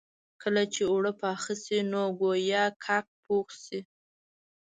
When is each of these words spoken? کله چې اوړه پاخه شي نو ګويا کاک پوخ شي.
کله 0.41 0.63
چې 0.73 0.81
اوړه 0.91 1.11
پاخه 1.21 1.53
شي 1.63 1.79
نو 1.91 2.01
ګويا 2.19 2.63
کاک 2.83 3.07
پوخ 3.23 3.47
شي. 3.65 3.79